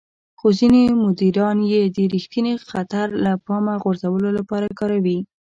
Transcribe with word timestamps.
خو 0.39 0.47
ځينې 0.59 0.83
مديران 1.03 1.57
يې 1.71 1.81
د 1.95 1.97
رېښتيني 2.13 2.53
خطر 2.69 3.07
له 3.23 3.31
پامه 3.45 3.73
غورځولو 3.83 4.29
لپاره 4.37 4.67
کاروي. 4.79 5.19